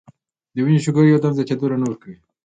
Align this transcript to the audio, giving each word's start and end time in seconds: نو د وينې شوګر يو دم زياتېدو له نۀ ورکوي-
نو 0.53 0.53
د 0.53 0.55
وينې 0.65 0.79
شوګر 0.85 1.03
يو 1.11 1.21
دم 1.23 1.33
زياتېدو 1.37 1.65
له 1.71 1.77
نۀ 1.81 1.85
ورکوي- 1.87 2.15